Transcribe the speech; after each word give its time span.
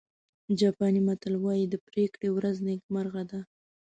جاپاني 0.59 1.01
متل 1.07 1.33
وایي 1.43 1.65
د 1.69 1.75
پرېکړې 1.87 2.27
ورځ 2.33 2.55
نیکمرغه 2.69 3.23
ده. 3.31 3.39